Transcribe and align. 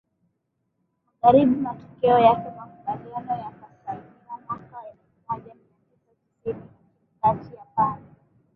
Magharibi 1.13 1.55
Matokeo 1.57 2.19
yake 2.19 2.49
makubaliano 2.57 3.31
yakasainiwa 3.45 4.39
mwaka 4.47 4.75
elfu 4.87 5.05
moja 5.29 5.53
mia 5.53 5.73
tisa 5.93 6.13
tisini 6.43 6.69
kati 7.21 7.55
ya 7.55 7.65
pande 7.75 8.07